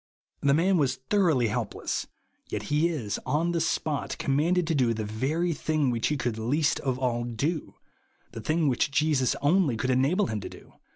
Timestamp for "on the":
3.23-3.61